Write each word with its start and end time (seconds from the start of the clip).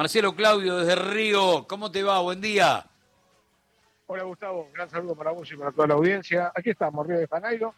Marcelo 0.00 0.34
Claudio 0.34 0.78
desde 0.78 0.96
Río, 0.96 1.66
¿cómo 1.68 1.90
te 1.90 2.02
va? 2.02 2.22
Buen 2.22 2.40
día. 2.40 2.86
Hola 4.06 4.22
Gustavo, 4.22 4.62
un 4.62 4.72
gran 4.72 4.88
saludo 4.88 5.14
para 5.14 5.30
vos 5.32 5.52
y 5.52 5.56
para 5.58 5.72
toda 5.72 5.88
la 5.88 5.92
audiencia. 5.92 6.50
Aquí 6.54 6.70
estamos, 6.70 7.06
Río 7.06 7.18
de 7.18 7.26
Janeiro, 7.26 7.74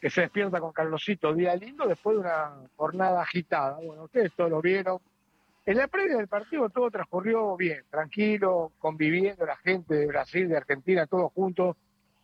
que 0.00 0.08
se 0.08 0.22
despierta 0.22 0.58
con 0.58 0.72
Carlosito, 0.72 1.34
día 1.34 1.54
lindo, 1.54 1.86
después 1.86 2.16
de 2.16 2.22
una 2.22 2.50
jornada 2.76 3.20
agitada. 3.20 3.76
Bueno, 3.76 4.04
ustedes 4.04 4.32
todos 4.32 4.48
lo 4.48 4.62
vieron. 4.62 5.00
En 5.66 5.76
la 5.76 5.86
previa 5.86 6.16
del 6.16 6.28
partido 6.28 6.70
todo 6.70 6.90
transcurrió 6.90 7.54
bien, 7.58 7.84
tranquilo, 7.90 8.72
conviviendo 8.78 9.44
la 9.44 9.58
gente 9.58 9.96
de 9.96 10.06
Brasil, 10.06 10.48
de 10.48 10.56
Argentina, 10.56 11.06
todos 11.06 11.30
juntos, 11.34 11.76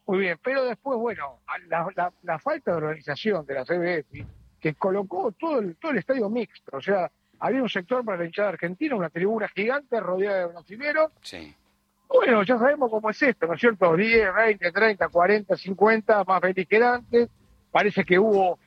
muy 0.07 0.21
bien. 0.21 0.39
Pero 0.43 0.65
después, 0.65 0.99
bueno, 0.99 1.41
la, 1.69 2.11
la 2.23 2.39
falta 2.39 2.71
de 2.71 2.77
organización 2.79 3.45
de 3.45 3.55
la 3.55 3.67
CBF, 3.67 4.27
que 4.59 4.73
colocó 4.77 5.31
todo 5.33 5.59
el, 5.59 5.77
todo 5.77 5.93
el 5.93 5.99
estadio 5.99 6.31
mixto, 6.31 6.79
o 6.79 6.81
sea, 6.81 7.13
había 7.41 7.63
un 7.63 7.69
sector 7.69 8.05
para 8.05 8.19
la 8.19 8.27
hinchada 8.27 8.51
argentina, 8.51 8.95
una 8.95 9.09
tribuna 9.09 9.49
gigante 9.49 9.99
rodeada 9.99 10.41
de 10.41 10.47
brasileros. 10.47 11.11
Sí. 11.23 11.55
Bueno, 12.07 12.43
ya 12.43 12.59
sabemos 12.59 12.91
cómo 12.91 13.09
es 13.11 13.23
esto, 13.23 13.47
¿no 13.47 13.55
es 13.55 13.61
cierto? 13.61 13.97
10, 13.97 14.35
20, 14.35 14.73
30, 14.73 15.09
40, 15.09 15.57
50, 15.57 16.25
más 16.25 16.41
feliz 16.41 16.69
que 16.69 16.77
antes. 16.77 17.29
Parece 17.71 18.05
que 18.05 18.19
hubo 18.19 18.59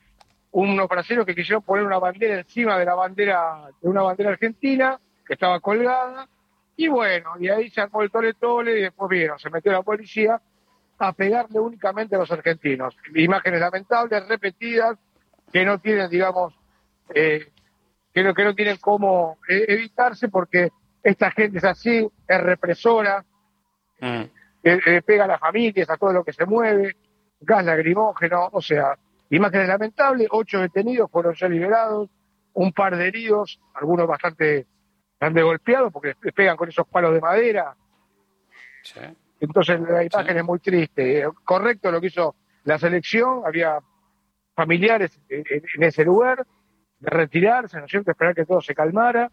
unos 0.51 0.87
brasileños 0.87 1.25
que 1.25 1.35
quisieron 1.35 1.61
poner 1.61 1.85
una 1.85 1.99
bandera 1.99 2.39
encima 2.39 2.77
de 2.77 2.85
la 2.85 2.95
bandera, 2.95 3.69
de 3.81 3.89
una 3.89 4.01
bandera 4.01 4.31
argentina, 4.31 4.99
que 5.25 5.33
estaba 5.33 5.59
colgada. 5.59 6.27
Y 6.75 6.87
bueno, 6.87 7.31
y 7.39 7.49
ahí 7.49 7.69
se 7.69 7.81
armó 7.81 8.01
el 8.01 8.09
tole 8.09 8.33
tole 8.33 8.79
y 8.79 8.81
después 8.83 9.09
vieron, 9.09 9.37
se 9.37 9.49
metió 9.49 9.71
la 9.71 9.83
policía 9.83 10.41
a 10.97 11.13
pegarle 11.13 11.59
únicamente 11.59 12.15
a 12.15 12.19
los 12.19 12.31
argentinos. 12.31 12.95
Imágenes 13.13 13.59
lamentables, 13.59 14.27
repetidas, 14.27 14.97
que 15.51 15.65
no 15.65 15.79
tienen, 15.79 16.09
digamos, 16.09 16.53
eh, 17.13 17.51
que 18.13 18.23
no, 18.23 18.33
que 18.33 18.43
no 18.43 18.53
tienen 18.53 18.77
cómo 18.77 19.37
eh, 19.47 19.65
evitarse 19.67 20.29
porque 20.29 20.71
esta 21.01 21.31
gente 21.31 21.57
es 21.57 21.63
así, 21.63 22.07
es 22.27 22.41
represora, 22.41 23.25
mm. 23.99 24.23
pega 25.05 25.25
a 25.25 25.27
las 25.27 25.39
familias, 25.39 25.89
a 25.89 25.97
todo 25.97 26.13
lo 26.13 26.23
que 26.23 26.33
se 26.33 26.45
mueve, 26.45 26.95
gas 27.41 27.65
lacrimógeno, 27.65 28.49
o 28.51 28.61
sea, 28.61 28.97
imágenes 29.29 29.67
lamentables, 29.67 30.27
ocho 30.31 30.59
detenidos 30.59 31.09
fueron 31.11 31.33
ya 31.33 31.49
liberados, 31.49 32.09
un 32.53 32.71
par 32.71 32.95
de 32.95 33.07
heridos, 33.07 33.59
algunos 33.73 34.07
bastante, 34.07 34.67
bastante 35.19 35.41
golpeados 35.41 35.91
porque 35.91 36.15
les 36.21 36.33
pegan 36.33 36.55
con 36.55 36.69
esos 36.69 36.87
palos 36.87 37.13
de 37.13 37.19
madera. 37.19 37.75
Entonces 39.39 39.79
la 39.81 40.03
imagen 40.03 40.37
es 40.37 40.43
muy 40.43 40.59
triste. 40.59 41.25
Correcto 41.43 41.91
lo 41.91 41.99
que 41.99 42.07
hizo 42.07 42.35
la 42.63 42.77
selección, 42.77 43.41
había 43.45 43.79
familiares 44.55 45.19
en 45.29 45.83
ese 45.83 46.05
lugar, 46.05 46.45
de 47.03 47.09
retirarse, 47.09 47.77
¿no 47.77 47.85
es 47.85 47.91
cierto?, 47.91 48.11
esperar 48.11 48.33
que 48.33 48.45
todo 48.45 48.61
se 48.61 48.73
calmara. 48.73 49.29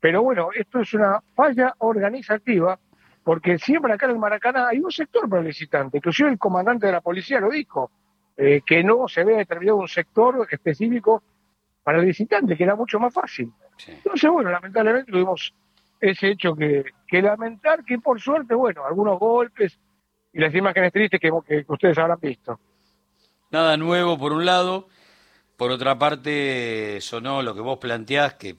Pero 0.00 0.22
bueno, 0.22 0.48
esto 0.52 0.80
es 0.80 0.92
una 0.94 1.20
falla 1.34 1.74
organizativa, 1.78 2.78
porque 3.22 3.58
siempre 3.58 3.92
acá 3.92 4.06
en 4.06 4.12
el 4.12 4.18
Maracaná 4.18 4.68
hay 4.68 4.80
un 4.80 4.90
sector 4.90 5.28
para 5.28 5.40
el 5.40 5.46
visitante, 5.46 5.98
inclusive 5.98 6.28
el 6.28 6.38
comandante 6.38 6.86
de 6.86 6.92
la 6.92 7.00
policía 7.00 7.40
lo 7.40 7.50
dijo, 7.50 7.90
eh, 8.36 8.62
que 8.66 8.82
no 8.82 9.06
se 9.06 9.20
había 9.20 9.36
determinado 9.36 9.78
un 9.78 9.88
sector 9.88 10.46
específico 10.50 11.22
para 11.84 12.00
el 12.00 12.06
visitante, 12.06 12.56
que 12.56 12.64
era 12.64 12.74
mucho 12.74 12.98
más 12.98 13.14
fácil. 13.14 13.52
Entonces, 13.86 14.30
bueno, 14.30 14.50
lamentablemente 14.50 15.12
tuvimos 15.12 15.54
ese 16.00 16.30
hecho 16.30 16.54
que, 16.56 16.84
que, 17.06 17.22
lamentar, 17.22 17.84
que 17.84 17.98
por 17.98 18.20
suerte, 18.20 18.54
bueno, 18.54 18.84
algunos 18.84 19.18
golpes 19.18 19.78
y 20.32 20.40
las 20.40 20.54
imágenes 20.54 20.92
tristes 20.92 21.20
que, 21.20 21.30
que 21.46 21.64
ustedes 21.68 21.96
habrán 21.96 22.18
visto. 22.20 22.58
Nada 23.50 23.76
nuevo 23.76 24.18
por 24.18 24.32
un 24.32 24.44
lado, 24.44 24.88
por 25.56 25.70
otra 25.70 25.98
parte, 25.98 26.98
sonó 27.00 27.42
lo 27.42 27.54
que 27.54 27.60
vos 27.60 27.78
planteás, 27.78 28.34
que 28.34 28.56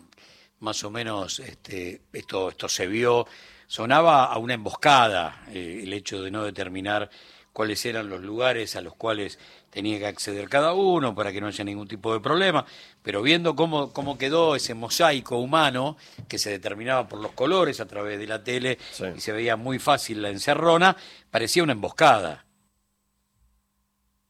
más 0.60 0.84
o 0.84 0.90
menos 0.90 1.40
este, 1.40 2.02
esto, 2.14 2.50
esto 2.50 2.70
se 2.70 2.88
vio, 2.88 3.28
sonaba 3.68 4.26
a 4.26 4.38
una 4.38 4.54
emboscada 4.54 5.44
eh, 5.50 5.82
el 5.84 5.94
hecho 5.94 6.22
de 6.22 6.32
no 6.32 6.44
determinar 6.44 7.10
cuáles 7.52 7.86
eran 7.86 8.10
los 8.10 8.22
lugares 8.22 8.76
a 8.76 8.82
los 8.82 8.96
cuales 8.96 9.40
tenía 9.70 9.98
que 9.98 10.08
acceder 10.08 10.50
cada 10.50 10.74
uno 10.74 11.16
para 11.16 11.32
que 11.32 11.40
no 11.40 11.48
haya 11.48 11.64
ningún 11.64 11.88
tipo 11.88 12.14
de 12.14 12.20
problema, 12.20 12.66
pero 13.02 13.22
viendo 13.22 13.56
cómo, 13.56 13.94
cómo 13.94 14.18
quedó 14.18 14.56
ese 14.56 14.74
mosaico 14.74 15.38
humano 15.38 15.98
que 16.28 16.38
se 16.38 16.50
determinaba 16.50 17.08
por 17.08 17.20
los 17.20 17.32
colores 17.32 17.80
a 17.80 17.88
través 17.88 18.20
de 18.20 18.28
la 18.28 18.44
tele 18.44 18.78
y 19.16 19.20
se 19.20 19.32
veía 19.32 19.56
muy 19.56 19.80
fácil 19.80 20.22
la 20.22 20.30
encerrona, 20.30 20.98
parecía 21.32 21.64
una 21.64 21.74
emboscada. 21.74 22.45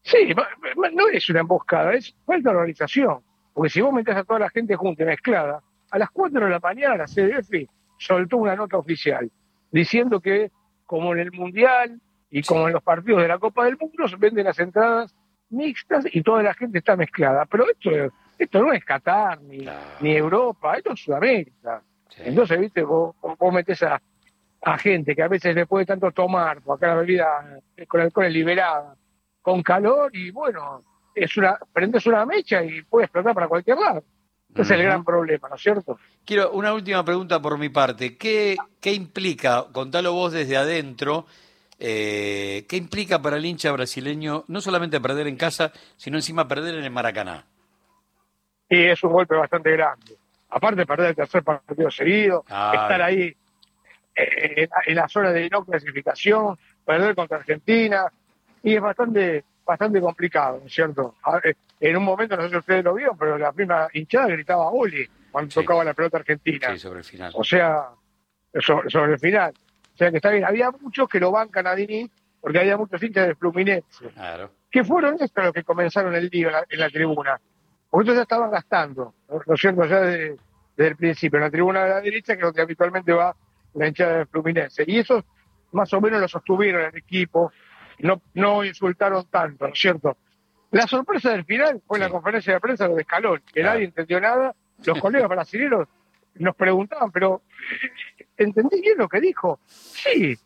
Sí, 0.05 0.35
no 0.93 1.07
es 1.09 1.29
una 1.29 1.39
emboscada, 1.39 1.93
es 1.95 2.15
falta 2.27 2.51
de 2.51 2.55
organización. 2.55 3.21
Porque 3.53 3.71
si 3.71 3.81
vos 3.81 3.91
metés 3.91 4.15
a 4.15 4.23
toda 4.23 4.39
la 4.39 4.49
gente 4.51 4.75
junta 4.75 5.01
y 5.01 5.07
mezclada, 5.07 5.63
a 5.89 5.97
las 5.97 6.11
4 6.11 6.45
de 6.45 6.51
la 6.51 6.59
mañana 6.59 6.97
la 6.97 7.05
CDF 7.05 7.67
soltó 7.97 8.37
una 8.37 8.55
nota 8.55 8.77
oficial 8.77 9.31
diciendo 9.71 10.19
que, 10.19 10.51
como 10.85 11.13
en 11.13 11.21
el 11.21 11.31
Mundial 11.31 11.99
y 12.29 12.43
como 12.43 12.67
en 12.67 12.73
los 12.73 12.83
partidos 12.83 13.23
de 13.23 13.29
la 13.29 13.39
Copa 13.39 13.65
del 13.65 13.77
Mundo, 13.77 14.07
se 14.07 14.15
venden 14.17 14.45
las 14.45 14.59
entradas 14.59 15.15
mixtas 15.49 16.05
y 16.11 16.21
toda 16.21 16.43
la 16.43 16.53
gente 16.53 16.77
está 16.77 16.95
mezclada. 16.95 17.45
Pero 17.45 17.65
esto, 17.67 17.89
esto 18.37 18.61
no 18.61 18.73
es 18.73 18.85
Qatar 18.85 19.41
ni, 19.41 19.65
ni 20.01 20.15
Europa, 20.15 20.77
esto 20.77 20.93
es 20.93 20.99
Sudamérica. 20.99 21.81
Entonces, 22.17 22.59
viste, 22.59 22.83
vos, 22.83 23.15
vos 23.39 23.53
metés 23.53 23.81
a, 23.81 23.99
a 24.61 24.77
gente 24.77 25.15
que 25.15 25.23
a 25.23 25.27
veces 25.27 25.55
después 25.55 25.87
de 25.87 25.93
tanto 25.93 26.11
tomar, 26.11 26.61
porque 26.61 26.85
acá 26.85 26.93
la 26.93 27.01
bebida 27.01 27.59
con 27.87 28.01
alcohol 28.01 28.27
es 28.27 28.33
liberada, 28.33 28.95
con 29.45 29.61
calor 29.61 30.09
y 30.15 30.31
bueno, 30.31 30.81
es 31.13 31.37
una, 31.37 31.55
prendes 31.71 32.03
una 32.07 32.25
mecha 32.25 32.63
y 32.63 32.81
puede 32.81 33.05
explotar 33.05 33.35
para 33.35 33.47
cualquier 33.47 33.77
lado. 33.77 34.03
Ese 34.51 34.61
es 34.61 34.71
el 34.71 34.81
gran 34.81 35.03
problema, 35.03 35.49
¿no 35.49 35.55
es 35.55 35.61
cierto? 35.61 35.99
Quiero 36.25 36.49
una 36.51 36.73
última 36.73 37.05
pregunta 37.05 37.39
por 37.39 37.59
mi 37.59 37.69
parte. 37.69 38.17
¿Qué, 38.17 38.57
qué 38.81 38.93
implica, 38.93 39.65
contalo 39.71 40.13
vos 40.13 40.33
desde 40.33 40.57
adentro, 40.57 41.27
eh, 41.77 42.65
qué 42.67 42.75
implica 42.75 43.21
para 43.21 43.37
el 43.37 43.45
hincha 43.45 43.71
brasileño 43.71 44.45
no 44.47 44.61
solamente 44.61 44.99
perder 44.99 45.27
en 45.27 45.37
casa, 45.37 45.71
sino 45.95 46.17
encima 46.17 46.47
perder 46.47 46.73
en 46.73 46.83
el 46.83 46.89
Maracaná? 46.91 47.45
Y 48.67 48.83
es 48.85 49.03
un 49.03 49.11
golpe 49.11 49.35
bastante 49.35 49.71
grande. 49.73 50.17
Aparte 50.49 50.77
de 50.77 50.85
perder 50.87 51.09
el 51.09 51.15
tercer 51.15 51.43
partido 51.43 51.91
seguido, 51.91 52.45
estar 52.47 52.99
ahí 52.99 53.35
eh, 54.15 54.67
en 54.87 54.95
la 54.95 55.07
zona 55.07 55.31
de 55.31 55.47
no 55.51 55.63
clasificación, 55.63 56.57
perder 56.83 57.13
contra 57.13 57.37
Argentina, 57.37 58.11
y 58.65 58.75
es 58.75 58.81
bastante 58.81 59.45
bastante 59.65 59.99
complicado, 59.99 60.59
¿no 60.59 60.67
es 60.67 60.73
cierto? 60.73 61.15
En 61.79 61.97
un 61.97 62.03
momento, 62.03 62.37
no 62.37 62.43
sé 62.43 62.49
si 62.49 62.57
ustedes 62.57 62.83
lo 62.83 62.93
vieron, 62.93 63.17
pero 63.17 63.37
la 63.37 63.51
primera 63.51 63.89
hinchada 63.93 64.27
gritaba 64.27 64.69
Oli 64.69 65.07
cuando 65.31 65.53
tocaba 65.53 65.83
la 65.83 65.93
pelota 65.93 66.17
argentina. 66.17 66.71
Sí, 66.71 66.79
sobre 66.79 66.99
el 66.99 67.05
final. 67.05 67.31
O 67.35 67.43
sea, 67.43 67.89
sobre, 68.59 69.13
el 69.13 69.19
final. 69.19 69.53
O 69.93 69.97
sea 69.97 70.11
que 70.11 70.17
está 70.17 70.29
bien. 70.29 70.45
Había 70.45 70.71
muchos 70.71 71.09
que 71.09 71.19
lo 71.19 71.31
bancan 71.31 71.67
a 71.67 71.75
Dini 71.75 72.09
porque 72.39 72.59
había 72.59 72.77
muchos 72.77 73.01
hinchas 73.01 73.27
de 73.27 73.35
Fluminense. 73.35 74.09
Claro. 74.13 74.51
Que 74.69 74.83
fueron 74.83 75.17
estos 75.19 75.43
los 75.43 75.53
que 75.53 75.63
comenzaron 75.63 76.13
el 76.13 76.29
lío 76.31 76.49
en 76.69 76.79
la, 76.79 76.89
tribuna. 76.89 77.39
Porque 77.89 78.05
ellos 78.05 78.17
ya 78.17 78.21
estaban 78.23 78.51
gastando, 78.51 79.15
¿no, 79.29 79.53
es 79.53 79.59
cierto? 79.59 79.85
Ya 79.85 80.01
desde, 80.01 80.37
el 80.77 80.95
principio. 80.95 81.37
En 81.37 81.43
la 81.43 81.51
tribuna 81.51 81.83
de 81.83 81.89
la 81.89 82.01
derecha, 82.01 82.33
que 82.33 82.41
es 82.41 82.45
donde 82.45 82.61
habitualmente 82.61 83.11
va 83.13 83.35
la 83.73 83.87
hinchada 83.87 84.19
de 84.19 84.25
Fluminense. 84.25 84.83
Y 84.85 84.99
esos 84.99 85.23
más 85.71 85.91
o 85.93 85.99
menos 85.99 86.21
lo 86.21 86.27
sostuvieron 86.27 86.83
el 86.83 86.97
equipo 86.97 87.51
no, 87.99 88.21
no 88.33 88.63
insultaron 88.63 89.25
tanto, 89.29 89.67
¿no 89.67 89.73
es 89.73 89.79
cierto? 89.79 90.17
La 90.71 90.87
sorpresa 90.87 91.31
del 91.31 91.45
final 91.45 91.81
fue 91.85 91.99
la 91.99 92.09
conferencia 92.09 92.53
de 92.53 92.59
prensa 92.59 92.87
de 92.87 93.01
Escalón, 93.01 93.41
que 93.53 93.63
nadie 93.63 93.85
entendió 93.85 94.19
nada. 94.19 94.53
Los 94.83 94.99
colegas 94.99 95.29
brasileños 95.29 95.87
nos 96.35 96.55
preguntaban, 96.55 97.11
pero 97.11 97.43
¿entendí 98.35 98.81
bien 98.81 98.97
lo 98.97 99.07
que 99.07 99.21
dijo? 99.21 99.59
Sí, 99.65 100.37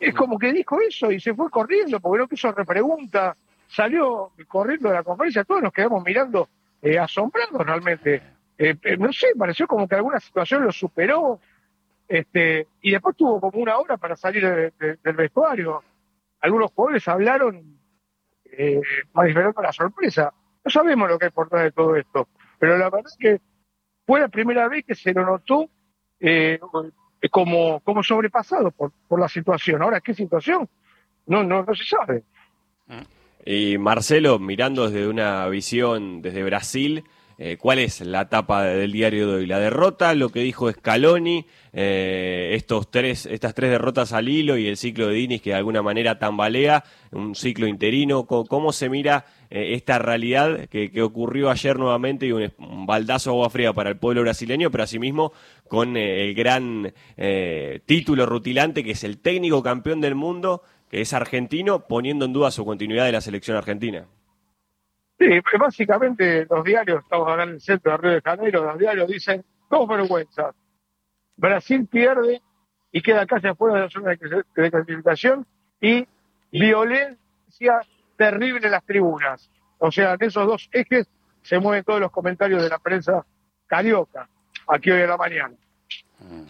es 0.00 0.14
como 0.14 0.38
que 0.38 0.52
dijo 0.52 0.80
eso 0.80 1.12
y 1.12 1.20
se 1.20 1.34
fue 1.34 1.50
corriendo 1.50 2.00
porque 2.00 2.22
no 2.22 2.28
quiso 2.28 2.50
repregunta, 2.52 3.36
salió 3.68 4.32
corriendo 4.48 4.88
de 4.88 4.94
la 4.94 5.02
conferencia, 5.02 5.44
todos 5.44 5.62
nos 5.62 5.72
quedamos 5.72 6.02
mirando 6.02 6.48
eh, 6.80 6.98
asombrados 6.98 7.64
realmente. 7.66 8.22
Eh, 8.56 8.76
eh, 8.82 8.96
no 8.96 9.12
sé, 9.12 9.28
pareció 9.38 9.66
como 9.66 9.86
que 9.86 9.96
alguna 9.96 10.20
situación 10.20 10.64
lo 10.64 10.72
superó, 10.72 11.40
este, 12.08 12.68
y 12.80 12.92
después 12.92 13.16
tuvo 13.16 13.40
como 13.40 13.58
una 13.58 13.76
hora 13.78 13.96
para 13.96 14.16
salir 14.16 14.72
del 14.78 15.14
vestuario 15.14 15.82
algunos 16.44 16.72
jugadores 16.72 17.08
hablaron 17.08 17.78
eh, 18.44 18.80
manifestando 19.14 19.62
la 19.62 19.72
sorpresa. 19.72 20.32
No 20.62 20.70
sabemos 20.70 21.08
lo 21.08 21.18
que 21.18 21.26
hay 21.26 21.30
por 21.30 21.46
detrás 21.46 21.64
de 21.64 21.72
todo 21.72 21.96
esto, 21.96 22.28
pero 22.58 22.76
la 22.76 22.90
verdad 22.90 23.06
es 23.06 23.16
que 23.18 23.40
fue 24.06 24.20
la 24.20 24.28
primera 24.28 24.68
vez 24.68 24.84
que 24.84 24.94
se 24.94 25.14
lo 25.14 25.24
notó 25.24 25.70
eh, 26.20 26.60
como, 27.30 27.80
como 27.80 28.02
sobrepasado 28.02 28.70
por, 28.72 28.92
por 29.08 29.18
la 29.18 29.28
situación. 29.28 29.80
Ahora, 29.80 30.02
¿qué 30.02 30.12
situación? 30.12 30.68
No, 31.26 31.42
no, 31.42 31.64
no 31.64 31.74
se 31.74 31.84
sabe. 31.84 32.24
Y 33.46 33.78
Marcelo, 33.78 34.38
mirando 34.38 34.90
desde 34.90 35.08
una 35.08 35.48
visión 35.48 36.20
desde 36.20 36.44
Brasil, 36.44 37.04
eh, 37.36 37.56
¿cuál 37.56 37.80
es 37.80 38.00
la 38.00 38.28
tapa 38.28 38.64
del 38.64 38.92
diario 38.92 39.28
de 39.28 39.34
hoy? 39.36 39.46
La 39.46 39.58
derrota, 39.58 40.14
lo 40.14 40.28
que 40.28 40.40
dijo 40.40 40.70
Scaloni, 40.70 41.46
eh, 41.72 42.52
estos 42.54 42.90
tres, 42.90 43.26
estas 43.26 43.54
tres 43.54 43.70
derrotas 43.70 44.12
al 44.12 44.28
hilo 44.28 44.56
y 44.56 44.68
el 44.68 44.76
ciclo 44.76 45.08
de 45.08 45.14
Dinis 45.14 45.42
que 45.42 45.50
de 45.50 45.56
alguna 45.56 45.82
manera 45.82 46.18
tambalea, 46.18 46.84
un 47.10 47.34
ciclo 47.34 47.66
interino. 47.66 48.26
¿Cómo, 48.26 48.72
se 48.72 48.88
mira 48.88 49.26
eh, 49.50 49.74
esta 49.74 49.98
realidad 49.98 50.68
que, 50.68 51.02
ocurrió 51.02 51.50
ayer 51.50 51.78
nuevamente 51.78 52.26
y 52.26 52.32
un, 52.32 52.52
baldazo 52.86 53.30
de 53.30 53.36
agua 53.36 53.50
fría 53.50 53.72
para 53.72 53.90
el 53.90 53.96
pueblo 53.96 54.22
brasileño, 54.22 54.70
pero 54.70 54.84
asimismo 54.84 55.32
con 55.68 55.96
el 55.96 56.34
gran 56.34 56.92
título 57.86 58.26
rutilante 58.26 58.84
que 58.84 58.92
es 58.92 59.02
el 59.04 59.18
técnico 59.18 59.62
campeón 59.62 60.00
del 60.00 60.14
mundo, 60.14 60.62
que 60.90 61.00
es 61.00 61.12
argentino, 61.12 61.86
poniendo 61.86 62.24
en 62.26 62.32
duda 62.32 62.50
su 62.50 62.64
continuidad 62.64 63.06
de 63.06 63.12
la 63.12 63.20
selección 63.20 63.56
argentina? 63.56 64.06
Sí, 65.18 65.26
básicamente 65.58 66.46
los 66.50 66.64
diarios, 66.64 67.02
estamos 67.02 67.28
acá 67.30 67.44
en 67.44 67.50
el 67.50 67.60
centro 67.60 67.92
de 67.92 67.98
Río 67.98 68.12
de 68.12 68.20
Janeiro, 68.20 68.64
los 68.64 68.78
diarios 68.78 69.08
dicen 69.08 69.44
dos 69.70 69.88
vergüenzas. 69.88 70.54
Brasil 71.36 71.86
pierde 71.86 72.42
y 72.90 73.00
queda 73.00 73.26
casi 73.26 73.46
afuera 73.46 73.76
de 73.76 73.80
la 73.82 73.90
zona 73.90 74.10
de 74.10 74.70
clasificación 74.70 75.46
y 75.80 76.06
violencia 76.50 77.80
terrible 78.16 78.66
en 78.66 78.72
las 78.72 78.84
tribunas. 78.84 79.50
O 79.78 79.90
sea, 79.90 80.14
en 80.14 80.22
esos 80.22 80.46
dos 80.46 80.68
ejes 80.72 81.08
se 81.42 81.58
mueven 81.58 81.84
todos 81.84 82.00
los 82.00 82.10
comentarios 82.10 82.62
de 82.62 82.68
la 82.68 82.78
prensa 82.78 83.24
carioca, 83.66 84.28
aquí 84.68 84.90
hoy 84.90 85.02
en 85.02 85.08
la 85.08 85.16
mañana. 85.16 85.54
Mm. 86.20 86.46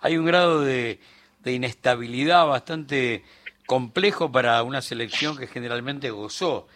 Hay 0.00 0.16
un 0.16 0.26
grado 0.26 0.62
de 0.62 0.98
inestabilidad 1.44 2.46
bastante 2.46 3.24
complejo 3.66 4.32
para 4.32 4.62
una 4.62 4.80
selección 4.80 5.36
que 5.36 5.46
generalmente 5.46 6.10
gozó 6.10 6.68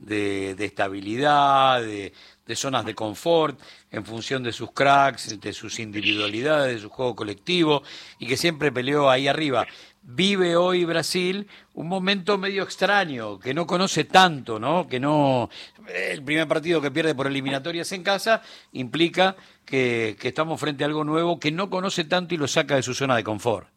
de, 0.00 0.56
estabilidad, 0.58 1.82
de, 1.82 2.12
zonas 2.54 2.84
de 2.84 2.96
confort, 2.96 3.60
en 3.92 4.04
función 4.04 4.42
de 4.42 4.52
sus 4.52 4.72
cracks, 4.72 5.40
de 5.40 5.52
sus 5.52 5.78
individualidades, 5.78 6.74
de 6.74 6.80
su 6.80 6.88
juego 6.88 7.14
colectivo, 7.14 7.82
y 8.18 8.26
que 8.26 8.36
siempre 8.36 8.72
peleó 8.72 9.08
ahí 9.08 9.28
arriba. 9.28 9.66
Vive 10.02 10.56
hoy 10.56 10.84
Brasil 10.84 11.46
un 11.74 11.86
momento 11.86 12.38
medio 12.38 12.64
extraño, 12.64 13.38
que 13.38 13.54
no 13.54 13.66
conoce 13.66 14.04
tanto, 14.04 14.58
¿no? 14.58 14.88
Que 14.88 14.98
no. 14.98 15.48
El 15.86 16.24
primer 16.24 16.48
partido 16.48 16.80
que 16.80 16.90
pierde 16.90 17.14
por 17.14 17.26
eliminatorias 17.26 17.92
en 17.92 18.02
casa 18.02 18.42
implica 18.72 19.36
que, 19.64 20.16
estamos 20.22 20.58
frente 20.58 20.82
a 20.82 20.88
algo 20.88 21.04
nuevo 21.04 21.38
que 21.38 21.52
no 21.52 21.70
conoce 21.70 22.04
tanto 22.04 22.34
y 22.34 22.38
lo 22.38 22.48
saca 22.48 22.74
de 22.76 22.82
su 22.82 22.94
zona 22.94 23.14
de 23.14 23.22
confort. 23.22 23.68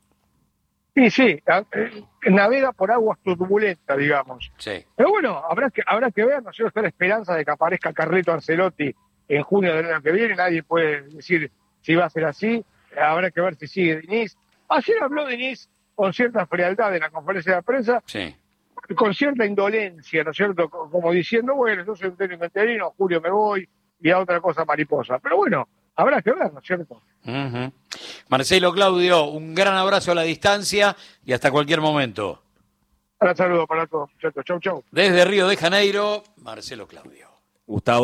Sí, 0.96 1.10
sí, 1.10 1.42
eh, 1.72 2.04
navega 2.30 2.72
por 2.72 2.92
aguas 2.92 3.18
turbulentas, 3.24 3.98
digamos. 3.98 4.52
Sí. 4.58 4.86
Pero 4.96 5.10
bueno, 5.10 5.42
habrá 5.50 5.72
que, 5.72 5.82
habrá 5.86 6.12
que 6.12 6.24
ver, 6.24 6.44
no 6.44 6.54
sé, 6.54 6.66
está 6.66 6.82
la 6.82 6.90
esperanza 6.90 7.36
de 7.36 7.44
que 7.44 7.52
aparezca 7.52 7.94
Carleto 7.94 8.32
Ancelotti 8.32 8.94
en 9.28 9.44
junio 9.44 9.74
del 9.76 9.88
año 9.88 10.02
que 10.02 10.12
viene, 10.12 10.36
nadie 10.36 10.62
puede 10.62 11.02
decir 11.04 11.52
si 11.82 11.96
va 11.96 12.06
a 12.06 12.10
ser 12.10 12.26
así, 12.26 12.64
habrá 12.96 13.32
que 13.32 13.42
ver 13.42 13.56
si 13.56 13.68
sigue 13.68 14.02
Diniz. 14.02 14.38
Ayer 14.70 15.02
habló 15.02 15.26
Diniz 15.26 15.68
con 15.96 16.14
cierta 16.14 16.46
frialdad 16.46 16.94
en 16.96 17.02
la 17.02 17.10
conferencia 17.10 17.56
de 17.56 17.64
prensa, 17.64 18.04
sí. 18.06 18.36
con 18.96 19.14
cierta 19.14 19.46
indolencia, 19.46 20.24
¿no 20.24 20.32
es 20.32 20.38
cierto? 20.38 20.70
Como 20.70 21.12
diciendo, 21.12 21.56
bueno, 21.56 21.84
yo 21.86 21.96
soy 21.96 22.10
un 22.10 22.18
técnico 22.18 22.46
interino, 22.46 22.94
Julio 22.98 23.20
me 23.20 23.32
voy, 23.32 23.68
y 24.00 24.10
a 24.12 24.20
otra 24.20 24.40
cosa 24.42 24.66
mariposa. 24.66 25.20
Pero 25.20 25.38
bueno, 25.38 25.68
habrá 25.96 26.22
que 26.22 26.32
ver, 26.32 26.52
¿no 26.54 26.60
es 26.60 26.66
cierto? 26.66 27.02
Marcelo 28.28 28.74
Claudio, 28.74 29.26
un 29.26 29.54
gran 29.56 29.76
abrazo 29.76 30.12
a 30.12 30.16
la 30.16 30.24
distancia 30.24 30.96
y 31.26 31.34
hasta 31.34 31.52
cualquier 31.52 31.82
momento. 31.82 32.42
Un 33.20 33.36
saludo 33.36 33.66
para 33.66 33.88
todos, 33.88 34.10
muchachos. 34.14 34.44
Chau, 34.46 34.60
chau. 34.60 34.84
Desde 34.92 35.24
Río 35.24 35.48
de 35.48 35.56
Janeiro, 35.56 36.24
Marcelo 36.38 36.88
Claudio. 36.88 37.30
Gustavo. 37.66 38.02